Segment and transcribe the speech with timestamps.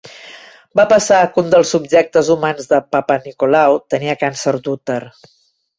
[0.79, 5.03] Va passar que un dels subjectes humans de Papanicolaou tenia càncer d'úter.